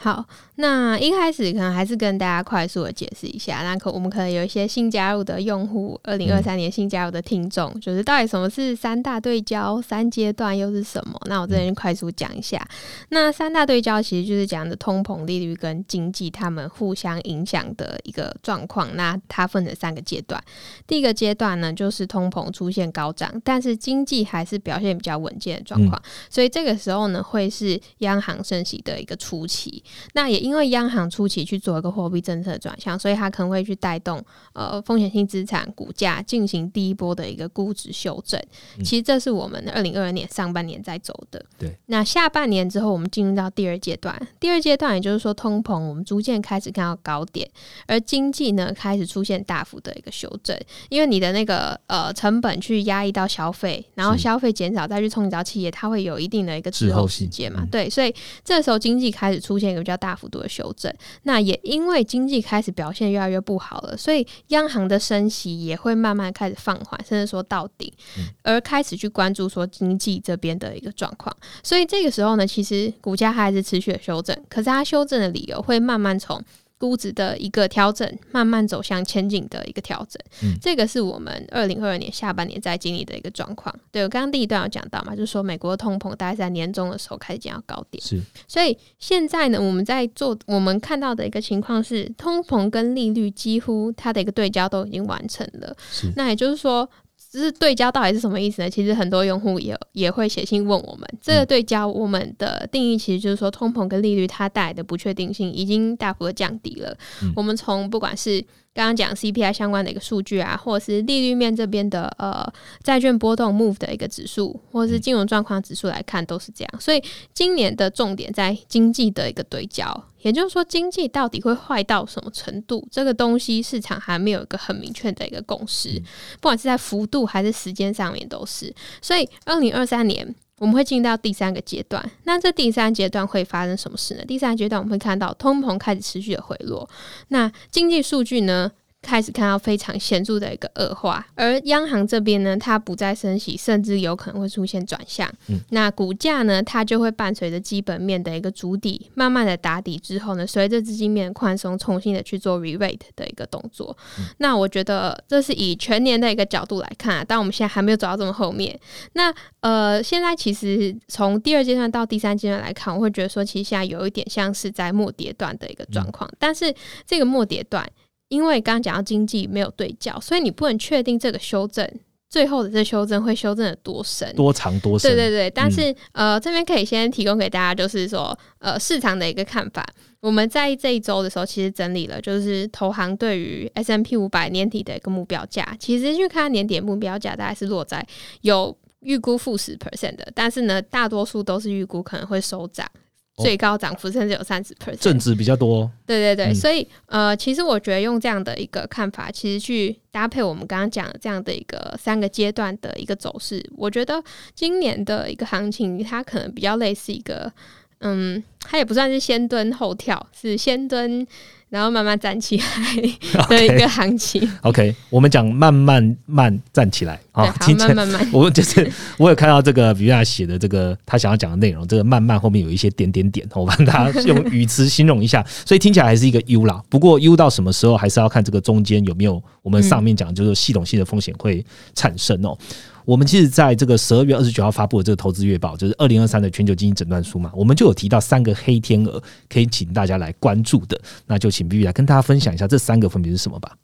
[0.02, 0.26] 好。
[0.56, 11.20] 那一开始可能还是跟大家快速的解释一下，那可我们可能有一些新加入的用户，二零二三年新加入的听众，就是到底什么是三大对焦、三阶段又是什么？
[11.26, 12.64] 那我这边快速讲一下。
[13.10, 18.96] 那三大对焦其实就是讲的通膨、利率跟经济它们互相影响的一个状况。
[18.96, 20.40] 那它分成三个阶段。
[20.86, 29.84] 第一个阶段呢，就是通膨出现高涨，但是经济还是表现比较稳健的状况，所以这个时候呢，会是央行升息的一个初期。
[30.14, 38.38] 那也因因为央行初期去做一个货币政策转向，所以它可能会去带动呃风险性资产股价进行第一波的一个估值修正。
[38.84, 41.42] 其实这是我们二零二二年上半年在走的。
[41.58, 44.28] 对，那下半年之后，我们进入到第二阶段。
[44.42, 47.50] 第二阶段也就是说，通膨我们逐渐开始看到高点，
[47.88, 50.60] 而经济呢开始出现大幅的一个修正。
[50.90, 57.66] 因为你的那个呃成本去压抑到消费，然后消费减少再去冲击到企业，它会有一定的一个滞后时间嘛？
[57.72, 60.42] 对，所以这时候经济开始出现一个比较大幅度。
[60.42, 60.92] 的修正，
[61.22, 67.94] 那也因为经济开始表现越来越不好了，所以央行的升息也会慢慢开始放缓，甚至说到顶，
[68.42, 71.32] 而开始去关注说经济这边的一个状况。
[71.62, 76.44] 所以这个时候呢，其实股价还是持续的修正，可是它修正的理由会慢慢从。
[76.82, 80.20] 估值的一个调整，慢慢走向前景的一个调整，
[80.60, 83.74] 这个是我们二零二二年下半年在经历的一个状况。
[83.92, 88.20] 对我刚刚第一段有讲到嘛，就是说美国的通膨大概在年终的时候开始见到高点，是。
[88.48, 95.78] 所以现在呢，我们在做我们看到的一个情况是，通膨跟利率几乎它的一个对焦都已经完成了。
[96.16, 96.90] 那也就是说。
[97.32, 98.70] 只是对焦到底是什么意思呢？
[98.70, 106.94] 其实很多用户也也会写信问我们，这个对焦我们的定义其实就是说，通膨跟利率它带来的不确定性已经大幅的降低了。
[107.34, 112.42] 我们从不管是刚刚讲 CPI 相关的一个数据啊，或者是利率面这边的呃
[112.84, 116.80] 债券波动 move 的一个指数，或者是金融状况指数来看，都是这样。
[116.80, 117.04] 所以
[117.34, 126.02] 今年的重点在经济的一个对焦，也就是说经济到底会坏到什么程度，这个东西市场还没有一个很明确的一个共识，
[126.40, 128.74] 不管是在幅度还是时间上面都是。
[129.02, 130.34] 所以二零二三年。
[130.62, 134.24] 我们会进到第三个阶段，那这第三阶段会发生什么事呢？
[134.28, 136.88] 第三阶段我们会看到通膨开始持续的回落，
[137.30, 138.72] 那经济数据呢？
[139.02, 145.28] 开始看到非常显著的一个恶化，而央行这边呢，它不再升息，甚至有可能会出现转向。
[145.48, 153.98] 嗯，那股价呢，它就会伴随着基本面的一个主底，慢慢的打底之后呢，随着资金面宽松，重新的去做 re-rate 的一个动作。
[154.38, 158.80] 那我觉得这是以全年的一个角度来看，啊但我们现在还没有走到这么后面。
[159.14, 166.72] 那呃，现在其实从第二阶段到第三阶段来看，我会觉得说，其实现在有一点像是在末跌段的一个状况，但是
[167.08, 167.84] 这个末跌段。
[168.32, 171.86] 因为刚刚讲到经济没有对焦，所以你不能确定这个修正
[172.30, 175.12] 最后的这修正会修正的多深、多长、多深。
[175.12, 179.86] 对对对，但是呃，这边可以先提供给大家，就是说呃市场的一个看法。
[180.22, 185.76] 我们在这一周的时候，其实整理了，就是投行对于 S M P 五百年底的一个目标价。
[185.78, 188.08] 其实去看年底目标价，大概是落在
[188.42, 192.90] 有预估负十 percent 的，但是呢，大多数都是预估可能会收涨。
[193.38, 195.90] 最高涨幅甚至有三十 percent，正值比较多。
[196.06, 207.52] 对对对，所以呃，其实我觉得用这样的一个看法，其实去搭配我们刚刚讲的这样的一个三个阶段的一个走势，我觉得今年的一个行情，它可能比较类似一个，
[208.00, 211.26] 嗯，它也不算是先蹲后跳，是先蹲。
[211.72, 214.46] 然后慢慢站起来的一个行情。
[214.64, 217.46] OK，我们讲慢慢慢站起来啊，
[217.80, 218.28] 慢慢慢。
[218.34, 226.84] 我就是我有看到这个比亚写的这个他想要讲的内容，这个慢慢后面有一些点点点，我帮他 用语词形容一下，所以听起来还是一个 U 啦。
[226.90, 232.58] 不过 U 到什么时候，还是要看这个中间有没有我们上面讲就是系统性的风险会产生哦。
[233.06, 241.00] 我们其实在这个十二月二十九号发布的这个投资月报，就是二零二三的全球经济诊断书嘛，我们就有提到三个黑天鹅，可以请大家来关注的。
[241.26, 243.76] 那就请 B B 来跟大家分享一下这三个分别是什么吧。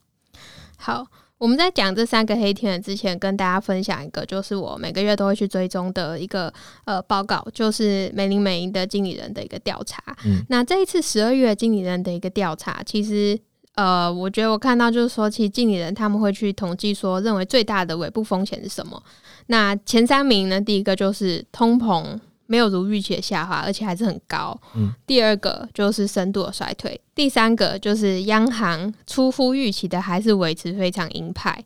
[0.78, 1.06] 好。
[1.40, 6.52] 我们在讲这三个黑天鹅之前，跟大家分享一个，就是我每个月都会去追踪的一个
[6.86, 10.02] 呃报告，就是美林美银的经理人的一个调查。
[10.26, 13.40] 嗯，那这一次十二月经理人的一个调查，其实
[13.78, 19.02] 呃，我觉得我看到就是说，其实经理人他们会去统计说，认为最大的尾部风险是什么？
[19.48, 22.20] 那前三名呢，第一个就是通膨。
[22.50, 24.58] 没有如预期的下滑，而且还是很高。
[24.74, 31.62] 嗯，第二个就是深度的衰退，第三个就是央行出乎预期的还是维持非常鹰派。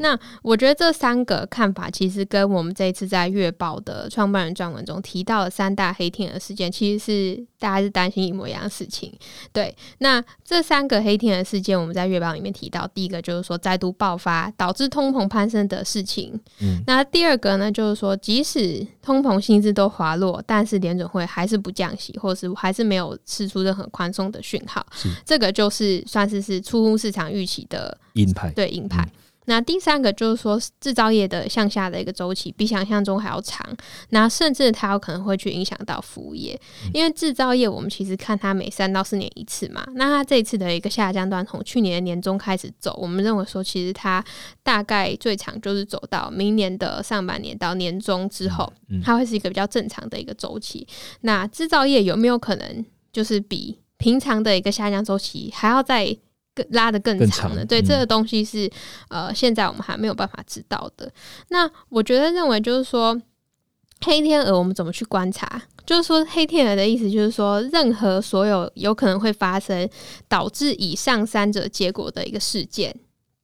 [0.00, 9.12] 那我觉得这三个看法其实跟我们这一次在月报的创办人撰文中提到的三大黑天鹅事件，其实是大家是担心一模一样的事情。
[9.52, 16.38] 对，那这三个黑天鹅事件，我们在月报里面提到，第一个就是说再度爆发导致通膨攀升的事情。
[16.60, 24.84] 嗯，那第二个呢，就是说即使通膨薪资都滑落，但是联准会还是不降息，或是还是没有释出任何宽松的讯号。
[25.24, 29.06] 这个就是算是是出乎市场预期的鹰派，对鹰派。
[29.48, 33.66] 那第三个就是说，制造业的向下的一个周期比想象中还要长，
[34.10, 36.60] 那甚至它有可能会去影响到服务业，
[36.92, 44.22] 因为制造业我们其实看它每三到四年一次嘛，那它这一次的一个下降段从去年的年中开始走，我们认为说其实它
[44.62, 48.70] 大概最长就是走到明年的上半年到年中之后，
[49.02, 50.86] 它会是一个比较正常的一个周期。
[51.22, 56.18] 那制造业有没有可能就是比平常的一个下降周期还要再？
[56.70, 58.70] 拉的更长的，对这个东西是
[59.08, 61.10] 呃，现在我们还没有办法知道的。
[61.48, 63.20] 那我觉得认为就是说，
[64.04, 65.62] 黑天鹅我们怎么去观察？
[65.86, 69.88] 就是说，黑天鹅的意思就是说，任何所有有可能会发生
[70.28, 72.94] 导致以上三者结果的一个事件。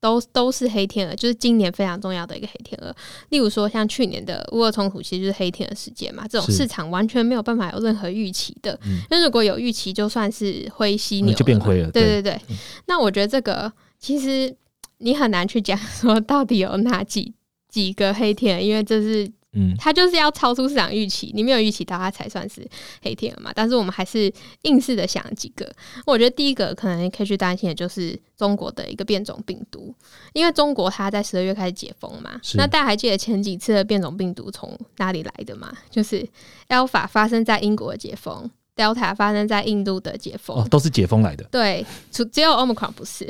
[0.05, 2.95] 都都是黑天鹅，就是今年非常重要的一个黑天鹅。
[3.29, 6.27] 例如说，像去年的乌俄冲突，其实就是黑天鹅事件嘛。
[6.27, 8.79] 这种市场完全没有办法有任何预期的。
[9.09, 11.89] 那如果有预期，就算是灰犀牛就变灰了。
[11.89, 12.39] 对对对。
[12.85, 14.55] 那我觉得这个其实
[14.99, 17.33] 你很难去讲说到底有哪几
[17.67, 19.31] 几个黑天鹅，因为这是。
[19.55, 22.67] 嗯，它就是要超出市场预期，你没有预期到它才算是
[23.01, 23.51] 黑天鹅嘛。
[23.55, 24.31] 但是我们还是
[24.63, 25.67] 硬是的想几个，
[26.05, 29.95] 我觉得第一个可能可以去担心的就是中国的一个变种病毒，
[30.33, 32.39] 因为中国它在十二月开始解封嘛。
[32.55, 35.71] 那大家还记得前几次的变种病毒从哪里来的吗？
[35.89, 36.27] 就是
[36.67, 38.49] Alpha 发生在英国的解封。
[38.75, 41.45] Delta 发生在印度的解封，哦，都是解封来的。
[41.45, 43.25] 对，只只有 Omicron 不是。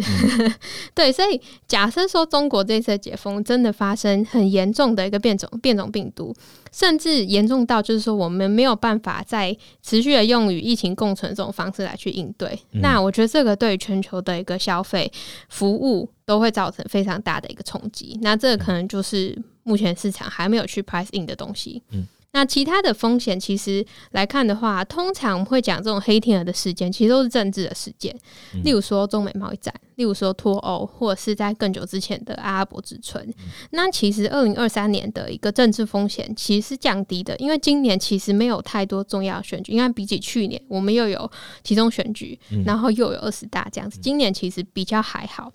[0.96, 6.36] 对，所以假设说中国这次解封真的发生很严重的一个变种变种病毒，
[6.72, 15.12] 甚至严重到就是说我们没有办法再持续的用与疫情共存这种方式来去应对，那我觉得这个对全球的一个消费
[15.50, 18.18] 服务都会造成非常大的一个冲击。
[18.24, 21.84] 那这个可能就是目前市场还没有去 price in 的东西。
[21.92, 22.08] 嗯。
[22.36, 28.14] 那其他的风险，其实来看的话，通常会讲这种黑天鹅的事件，其实都是政治的事件。
[28.62, 33.34] 例如说中美贸易战，例如说脱欧，或者是在更久之前的阿拉伯之春。
[33.70, 39.72] 那其实二零二三年的一个政治风险其实是降低的，因为今年其实没有太多重要选举。
[39.72, 41.32] 应该比起去年，我们又有
[41.64, 45.50] 其中选举，然后又有二十大这样子，今年其实比较还好。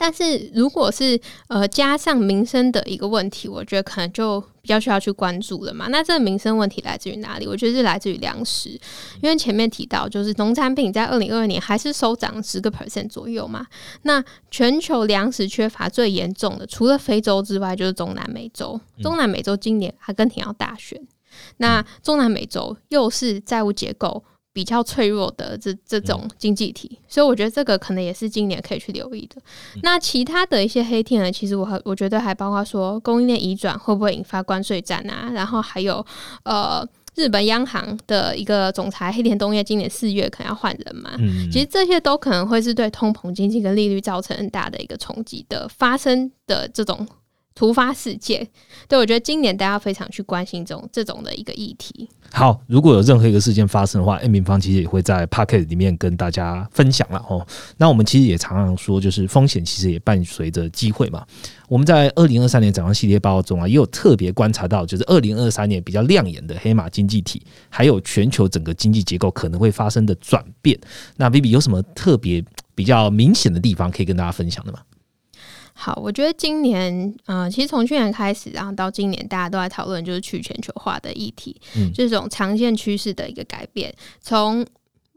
[0.00, 5.88] 但是如果是呃加上民生的一个问题，我觉得可能就比较需要去关注了嘛。
[5.88, 7.46] 那这个民生问题来自于哪里？
[7.48, 8.70] 我觉得是来自于粮食，
[9.20, 13.66] 因为前面提到就是农产品在二零二二年还是收涨十个 percent 左右嘛。
[14.02, 18.80] 那全球粮食缺乏最严重的，除了非洲之外，就是中南美洲。
[19.02, 21.00] 中南美洲今年阿根廷要大选，
[21.56, 24.22] 那中南美洲又是债务结构。
[24.52, 29.40] 比较脆弱的这这种经济体，所以我觉得这个可能也是今年可以去留意的。
[29.82, 35.30] 那其他的一些黑天鹅，其实我我觉得还包括说供应链移转会不会引发关税战啊？
[35.32, 36.04] 然后还有
[36.42, 36.84] 呃，
[37.14, 41.12] 日本央行的一个总裁黑田东彦今年四月可能要换人嘛？
[41.52, 47.06] 其实这些都可能会是对通膨经济跟利率造成很大的一个冲击的发生的这种。
[47.58, 48.46] 突发事件，
[48.86, 52.08] 对我觉得今年大家非常去关心这种这种的一个议题。
[52.30, 57.44] 好，如果有任何一个事件发生的话，N 平方其实也会在 p a c k e t 里面跟大家分享了哦。
[57.76, 61.26] 那我们其实也常常说，就是风险其实也伴随着机会嘛。
[61.66, 70.78] 我们在二零二三年展望系列报告中啊，也有特别观察到，就是二零二三年比较亮眼的黑马经济体，还有全球整个经济结构可能会发生的转变。
[71.16, 72.44] 那 B B 有什么特别
[72.76, 74.78] 比较明显的地方可以跟大家分享的吗？
[75.80, 83.94] 好，我觉得今年，呃，其实从去年开始，然后到今年，大家都在讨论就是去全球化的议题，嗯，这种长线趋势的一个改变。
[84.20, 84.66] 从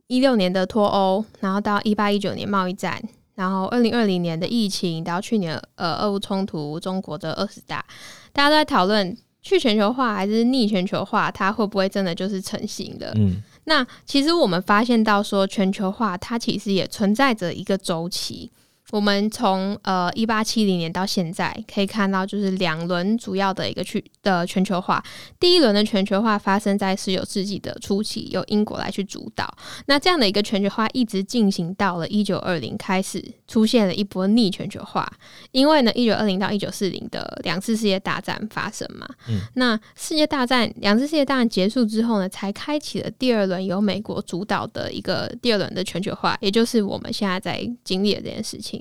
[0.05, 3.01] 一六年的脱欧，然后到一八一九年贸易战，
[3.33, 7.83] 然后二零二零年的疫情，到去年呃俄乌冲突，中国的二十大，
[8.31, 13.11] 大家都在讨论去全球化还是逆全球化，它会不会真的就是成型的？
[13.15, 18.51] 嗯，那其实我们发现到说，全球化它其实也存在着一个周期。
[18.91, 25.03] 我们从呃一八七零年到现在，可以看到就是两轮主要的一个去的全球化。
[25.39, 29.51] 第一轮的全球化发生在十九世纪的初期，由英国来去主导。
[29.85, 35.11] 那这样的一个全球化一直进行到了一九二零，开始出现了一波逆全球化。
[35.51, 48.80] 因为呢，一九二零到一九四零的两次世界大战发生嘛，嗯，那世界大战两次世界大战结束之后呢，才开启了第二轮由美国主导的一个第二轮的全球化，也就是我们现在在经历的这件事情。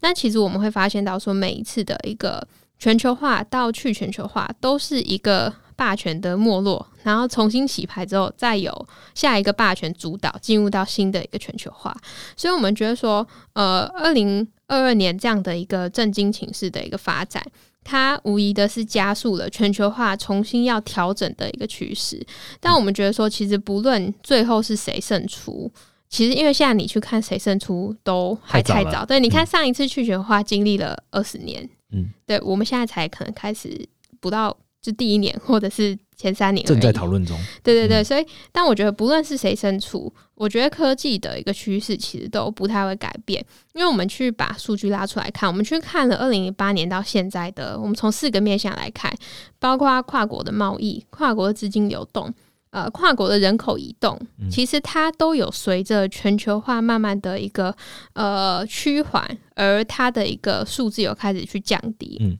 [0.00, 2.46] 那其实我们会发现到，说每一次的一个
[2.78, 11.94] 全球化到去全球化，都是一个霸权的没落，然后重新洗牌之后，再有下一个霸权主导，进入到新的一个全球化。
[12.36, 17.44] 所以，我们觉得说，呃，二零二二年这样的一个震惊情势的一个发展，
[17.82, 22.24] 它无疑的是加速了全球化重新要调整的一个趋势。
[22.60, 25.70] 但我们觉得说，其实不论最后是谁胜出。
[26.10, 29.06] 其实，因为现在你去看谁胜出都还太早。
[29.06, 33.88] 对，你看上一次去全化经历了二十年，嗯，对我们现在才可能开始
[34.18, 37.38] 不到就第一年，或者是前三年正在讨论中。
[37.62, 43.40] 对对对，所以，但我觉得不论是谁胜出，我觉得科技的一个趋势其实都不太会改变。
[43.74, 49.16] 因为我们去把数据拉出来看，我们去看了二零零八年到现在的，我们从四个面向来看，
[49.60, 52.34] 包括跨国的贸易、跨国的资金流动。
[52.70, 54.16] 呃，跨国的人口移动，
[54.48, 57.76] 其实它都有随着全球化慢慢的一个
[58.12, 62.16] 呃趋缓，而它的一个数字有开始去降低。
[62.20, 62.38] 嗯，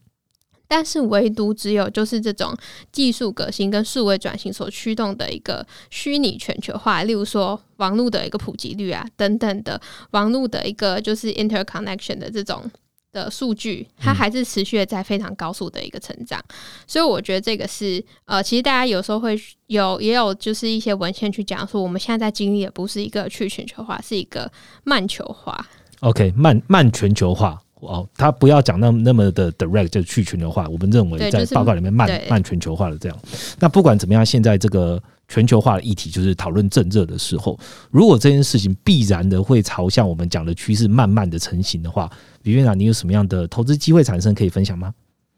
[0.69, 2.57] 但是唯独只有就是这种
[2.93, 9.81] 技术革新跟数位转型所驱动的一个虚拟全球化，例如说网络的一个普及率啊等等的
[10.13, 12.71] 网络的一个就是 interconnection 的这种。
[13.13, 16.41] 的数据，它还是持续在非常高速的一个成长，
[16.87, 24.51] 所以我觉得这个是呃，其实大家有时候会有也有就是一些文献去讲说，我们现在在经历的不是一个去全球化，是一个
[24.85, 25.67] 慢球化。
[26.01, 33.19] OK，慢慢全球化哦，他不要讲那那么的 direct 就去全球化，我们认为在报告里面慢慢全球化的这样。
[33.59, 35.03] 那不管怎么样，现在这个。
[35.33, 37.57] 全球化的议题就是讨论正热的时候，
[37.93, 42.11] 如果这件事情必然的会朝向我们讲的趋势慢慢的成型的话，
[42.43, 44.93] 李院长，你有什么样的投资机会产生可以分享吗？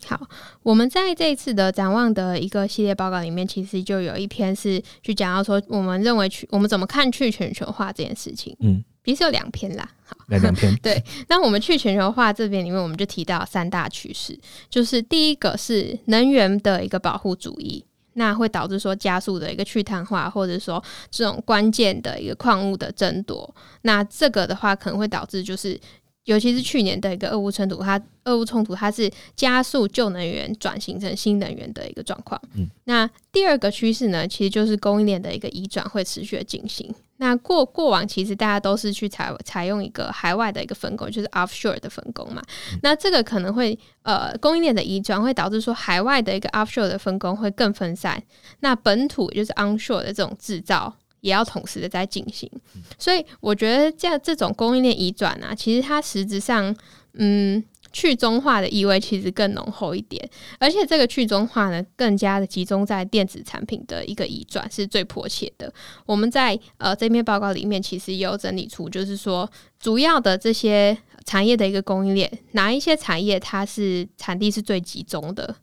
[0.07, 0.19] 好，
[0.63, 8.57] 我们在这一次的展望的一个系列报告里面，其实就有一篇是去讲到说，我们认为去我们怎么看去全球化这件事情。
[8.61, 9.89] 嗯，其实有两篇啦。
[10.05, 10.75] 好，两篇。
[10.83, 14.39] 对，那我们去全球化这边里面，我们就提到三大趋势，
[14.69, 17.85] 就是第一个是能源的一个保护主义。
[18.15, 23.55] 那会导致说加速的一个去碳化，或者说这种关键的一个矿物的争夺。
[23.81, 25.81] 那这个的话，可能会导致就是，
[26.25, 32.39] 尤其是去年的一个俄乌冲突，它俄乌冲突它是加速旧能源转型成新能源的一个状况。
[32.55, 36.95] 嗯，那第二个趋势呢，其实就是供应链的一个移转会持续的进行。
[37.23, 42.43] 那过过往其实大家都是去采采用一个海外的一个分工，就是 offshore 的分工嘛。
[42.83, 48.21] 那这个可能会呃供应链的移转会导致说海外的一个 offshore 的分工会更分散。
[48.59, 52.51] 那本土就是 onshore 的这种制造也要同时的在进行。
[52.99, 56.75] 所以我觉得这样这种供应链移转啊，其实它实质上
[57.13, 57.63] 嗯。
[57.93, 60.29] 去中化的意味其实更浓厚一点，
[60.59, 65.73] 而且这个去中化呢，更加的集中在电子产品的一个移转是最迫切的。
[66.07, 75.55] 我们在呃这篇报告里面其实也有整理出，就是说主要的这些产业的一个供应链，哪一些产业它是产地是最集中的，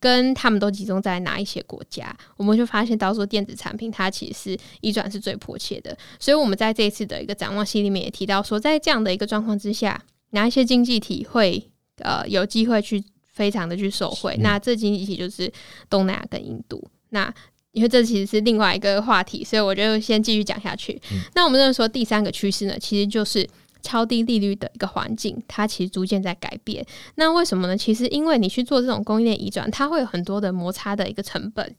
[0.00, 5.96] 跟他们都集中在哪一些国家，我们就发现到说电子产品它其实是移转是最迫切的。
[6.18, 15.52] 所以我们在这一次的一个展望信里面也提到说，在这样的一个状况之下，哪一些经济体会呃，有机会去非常的去受惠，那这经济体就是
[15.88, 16.82] 东南亚跟印度。
[17.10, 17.32] 那
[17.72, 21.00] 因为这其实是另外一个话题，所以我就先继续讲下去。
[21.34, 23.46] 那我们认为说第三个趋势呢，其实就是
[23.82, 26.84] 超低利率的一个环境，它其实逐渐在改变。
[27.16, 27.76] 那为什么呢？
[27.76, 31.74] 其实因为你去做这种供应链移转，它会有很多的摩擦的一个成本。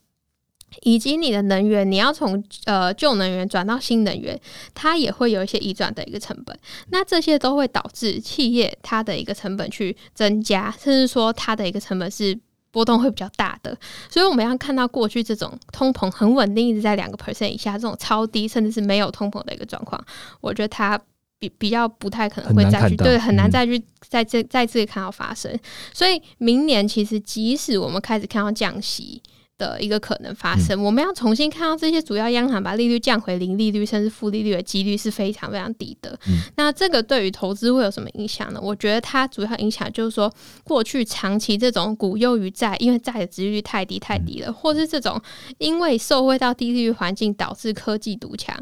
[0.82, 4.39] 以及你的能源，你要从呃旧能源转到新能源，
[4.74, 6.57] 它也会有一些移转的一个成本。
[6.89, 12.38] 那这些都会导致企业它的一个成本去增加，甚至说它的一个成本是
[12.70, 13.76] 波动会比较大的。
[14.09, 20.03] 所以我们要看到过去这种通膨很稳定，一直在两个 percent 以下，这种超低甚至是没有通膨的一个状况，
[20.41, 20.99] 我觉得它
[21.39, 25.57] 比比较不太可能会再去对很难再去在这再次看到发生。
[25.93, 29.24] 所以明年其实即使我们开始看到降息。
[29.58, 30.82] 的一个可能发生。
[30.84, 36.18] 我们要重新看到这些主要央行把利率降回零利率甚至负利率的几率是非常非常低的。
[36.55, 38.60] 那这个对于投资会有什么影响呢？
[38.62, 40.32] 我觉得它主要影响就是说，
[40.64, 45.20] 过去长期这种股优于债，因为债的值利率太低太低了，或是这种
[45.58, 48.55] 因为受惠到低利率环境导致科技独强，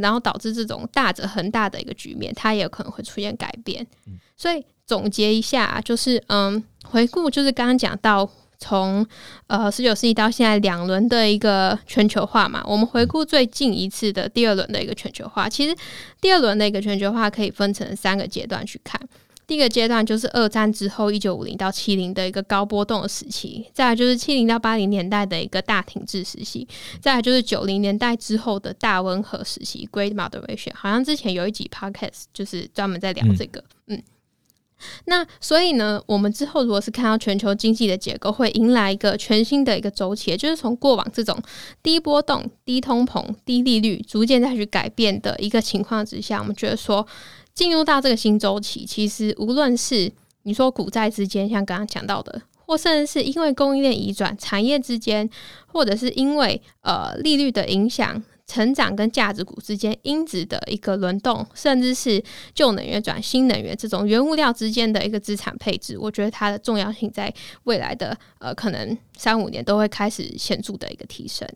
[0.00, 3.86] 然后导致这种大者恒大的一个局面，它也有可能会出现改变。
[4.36, 8.28] 所以总结一下，就是嗯，回顾就是刚刚讲到。
[8.62, 9.04] 从
[9.48, 15.74] 呃十九世纪到现在两轮的一个全球化嘛，我们回顾最近一次的第二轮的一个全球化，其实
[16.20, 19.00] 第二轮的一个全球化可以分成三个阶段去看。
[19.44, 26.66] 第一个阶段就是二战之后一九五零到七零的一个高波动的时期，再来就是七零到八零年代的一个大停滞时期，
[27.00, 30.72] 再来就是九零年代之后的大温和时期 （Great Moderation）。
[30.74, 33.64] 好像之前有一集 Podcast 就是专门在聊这个，嗯。
[35.04, 41.36] 那所以呢，我们之后如果是看到全球经济的结构会迎来一个全新的一个周期，就是从过往这种
[41.82, 47.06] 低波动、低通膨、低利率，逐渐再去改变的一个情况之下，我们觉得说
[47.54, 50.10] 进入到这个新周期，其实无论是
[50.42, 55.28] 你说股债之间，像刚刚讲到的，或甚至是因为供应链移转、产业之间，
[55.66, 58.22] 或者是因为呃利率的影响。
[58.52, 62.22] 成长跟价值股之间因子的一个轮动，甚至是
[62.54, 67.32] 旧能源转新能源这种原物料之间的一个资产配置，我觉得它的重要性在
[67.64, 71.48] 未来的呃可能三五年都会开始显著的一个提升。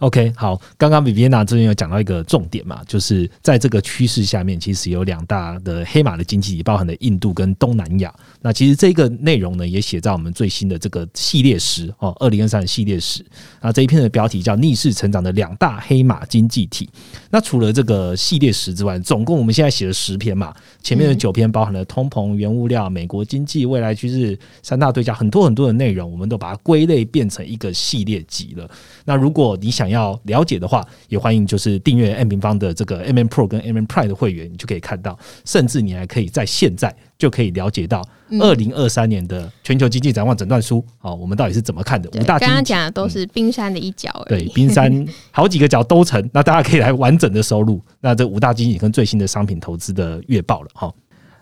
[0.00, 8.14] OK，好，刚刚比比娜这边有讲到一个重点嘛，就是在这个趋势下面，其实有两大的黑马的经济体，包含了印度跟东南亚。
[8.40, 13.26] 那其实这个内容呢，也写在我们最新的这个系列史哦，二零二三系列史。
[13.60, 16.88] 那这一篇的标题叫“逆势成长的两大黑马经济体”。
[17.28, 28.70] 那除了这个系列史之外，总共我们现在写了十篇嘛，前面的九篇包含了通膨、原物料、美国经济、未来趋势三大对价，很多很多的内容，我们都把它归类变成一个系列集了。
[29.04, 38.02] 那如果你想要了解的话，也欢迎就是订阅 M 平方的这个 M M Pro 跟 M M Prime 的会员，你就可以看到，甚至你还可以在现在就可以了解到
[38.40, 40.84] 二零二三年的全球经济展望诊断书。
[40.98, 42.08] 好，我们到底是怎么看的？
[42.20, 47.82] 五大刚刚讲的都是冰山的一角，对，冰山 好几个角都成，那大家可以来完整的收录。
[48.00, 50.92] 那这五大经济跟最新的商品投资的月报了，哈。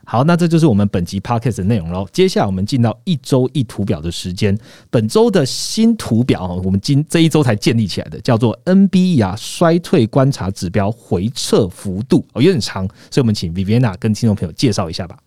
[0.09, 2.07] 好，那这就是我们本集 podcast 的内容喽。
[2.13, 4.57] 接下来我们进到一周一图表的时间。
[4.89, 15.19] 本周的新图表，我们今这一周才建立起来的，叫做 NBE 啊衰退观察指标回撤幅度哦，有点长，所以我们请 Viviana 跟听众朋友介绍一下吧。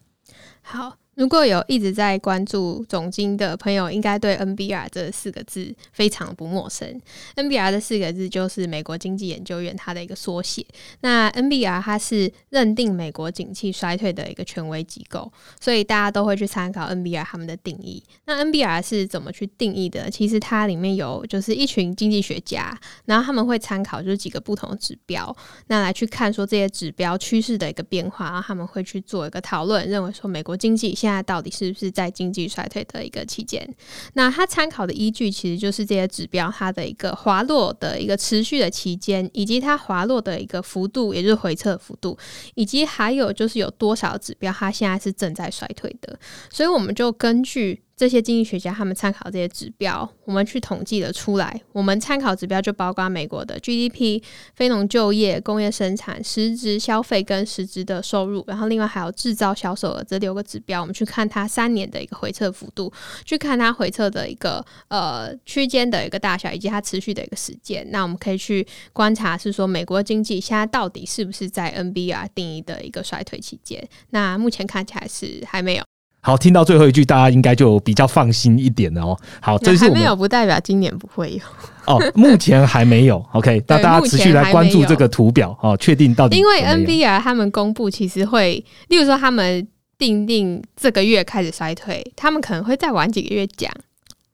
[0.62, 0.99] 好。
[1.20, 6.98] 如果有一直在关注总经的朋友，应该对 NBR 这四个字非常不陌生。
[7.36, 10.66] NBR 这四个字就是美国经济研究院它的一个缩写。
[11.02, 18.02] 那 NBR 它是认定美国景气衰退的一个权威机构，所以大家都会去参考 NBR 他们的定义。
[18.24, 20.10] 那 NBR 是怎么去定义的？
[20.10, 25.36] 其实它里面有就是一群经济学家，然后他们会参考就是几个不同的指标，
[25.68, 33.68] 那来去看说这些指标趋势的一个变化，然后他们会去做一个讨论，认为说美国经济现现在到底是不是在经济衰退的一个期间？
[34.14, 42.16] 那它参考的依据其实就是这些指标它的一个滑落的一个持续的期间，以及它滑落的一个幅度，也就是回撤幅度，
[42.54, 46.20] 以及还有就是有多少指标它现在是正在衰退的。
[46.52, 47.82] 所以我们就根据。
[48.00, 51.62] 这些经济学家他们参考这些指标，我们去统计了出来。
[51.74, 54.24] 我们参考指标就包括美国的 GDP、
[54.56, 62.90] 非农就业、工业生产、实质消费跟实质的收入，然后另外还有制造销售额这六个指标，我们去看它三年的一个回撤幅度，
[63.26, 67.86] 去看它回撤的一个呃区间的一个大小，以及它持续的一个时间。
[67.92, 73.86] 那我们可以去观察，是说美国经济现在到底是不是在 NBR 定义的一个衰退期间？
[74.12, 75.84] 那目前看起来是还没有。
[76.22, 79.18] 好，听到最后一句，大家应该就比较放心一点了哦。
[79.42, 81.40] 好，这是还没有，不代表今年不会有
[81.86, 82.00] 哦。
[82.14, 83.64] 目前还没有， OK。
[83.68, 86.38] 那大家持续来关注这个图表哦，确定到底。
[86.38, 89.66] 因为 NBR 他们公布，其实会，例如说他们
[89.98, 93.72] 定定这个月开始衰退，他们可能会再晚几个月讲。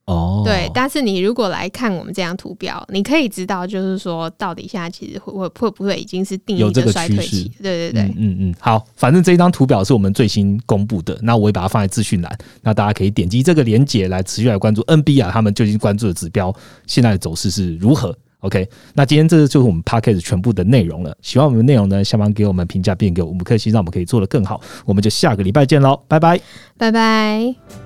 [0.06, 7.52] 哦，对，但是你如果来看我们这张图表，你可以知道，就是说到底现在其实会会会不会已经是定义的衰退期？
[7.62, 21.18] 对对对，嗯嗯，好，反正这一张图表是我们最新公布的，那我也把它放在资讯栏，那大家可以点击这个连接来持续来关注 NB 啊，他们最近关注的指标现在的走势是如何？OK，那今天这就是我们 p a c k a g e 全部的内容了。
[21.24, 24.62] 喜欢我们的内容呢，下方给我们评价，并给我们五颗星，让我们可以做得更好。
[24.86, 26.40] 我们就下个礼拜见喽，拜拜，
[26.78, 27.85] 拜拜。